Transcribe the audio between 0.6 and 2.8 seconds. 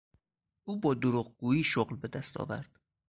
او با دروغگویی شغل بدست آورد.